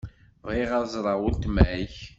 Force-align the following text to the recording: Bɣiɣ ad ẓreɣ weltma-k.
Bɣiɣ 0.45 0.69
ad 0.77 0.85
ẓreɣ 0.93 1.17
weltma-k. 1.21 1.95